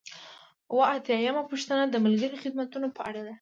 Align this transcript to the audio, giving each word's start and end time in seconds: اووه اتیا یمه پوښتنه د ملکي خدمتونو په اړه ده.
اووه 0.71 0.85
اتیا 0.95 1.17
یمه 1.27 1.43
پوښتنه 1.51 1.83
د 1.87 1.95
ملکي 2.03 2.39
خدمتونو 2.43 2.87
په 2.95 3.01
اړه 3.07 3.21
ده. 3.27 3.29